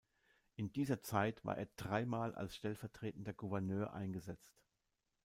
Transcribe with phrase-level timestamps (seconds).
[0.55, 4.59] In dieser Zeit war er dreimal als stellvertretender Gouverneur eingesetzt.